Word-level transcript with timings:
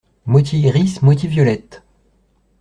Moitié 0.25 0.57
iris, 0.57 1.03
moitié 1.03 1.29
violette! 1.29 1.83